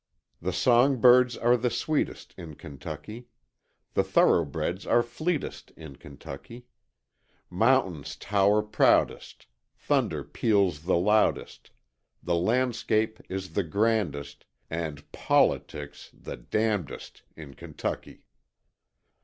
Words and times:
"The 0.41 0.51
song 0.51 0.99
birds 0.99 1.37
are 1.37 1.55
the 1.55 1.69
sweetest 1.69 2.33
In 2.35 2.55
Kentucky: 2.55 3.27
The 3.93 4.03
thoroughbreds 4.03 4.87
are 4.87 5.03
fleetest 5.03 5.69
In 5.77 5.95
Kentucky: 5.97 6.65
Mountains 7.51 8.15
tower 8.15 8.63
proudest, 8.63 9.45
Thunder 9.77 10.23
peals 10.23 10.85
the 10.85 10.97
loudest, 10.97 11.69
The 12.23 12.33
landscape 12.33 13.19
is 13.29 13.53
the 13.53 13.61
grandest, 13.63 14.45
AND 14.71 15.11
POLITICS 15.11 16.09
the 16.19 16.35
damndest 16.35 17.21
In 17.35 17.53
Kentucky." 17.53 18.23